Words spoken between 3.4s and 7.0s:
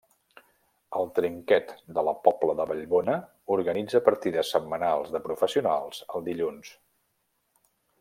organitza partides setmanals de professionals el dilluns.